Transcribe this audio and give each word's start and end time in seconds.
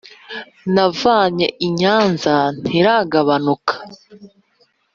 Navanye 0.73 1.47
i 1.67 1.69
Nyanza 1.79 2.35
ntiragabanuka! 2.61 3.73